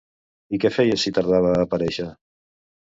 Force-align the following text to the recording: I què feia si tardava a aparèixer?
I 0.57 0.59
què 0.63 0.71
feia 0.79 0.97
si 1.03 1.15
tardava 1.19 1.53
a 1.59 1.63
aparèixer? 1.69 2.11